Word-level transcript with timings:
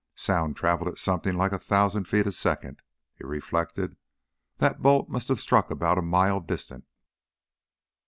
Sound 0.15 0.55
traveled 0.55 0.97
something 0.97 1.35
like 1.35 1.51
a 1.51 1.59
thousand 1.59 2.05
feet 2.07 2.25
a 2.25 2.31
second, 2.31 2.81
he 3.13 3.23
reflected; 3.23 3.97
that 4.57 4.81
bolt 4.81 5.09
must 5.09 5.27
have 5.27 5.39
struck 5.39 5.69
about 5.69 5.99
a 5.99 6.01
mile 6.01 6.39
distant. 6.39 6.87